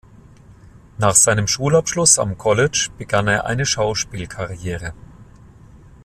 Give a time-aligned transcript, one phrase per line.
[0.97, 4.95] Nach seinem Schulabschluss am College begann er eine Schauspielkarriere.